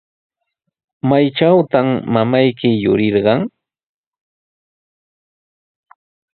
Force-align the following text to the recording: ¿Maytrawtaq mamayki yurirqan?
¿Maytrawtaq 1.07 1.87
mamayki 2.13 2.69
yurirqan? 2.83 3.41